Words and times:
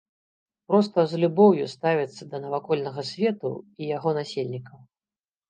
Проста 0.69 1.03
з 1.11 1.19
любоўю 1.23 1.67
ставіцца 1.73 2.23
да 2.33 2.41
навакольнага 2.47 3.01
свету 3.11 3.53
і 3.81 3.93
яго 3.97 4.09
насельнікаў. 4.21 4.77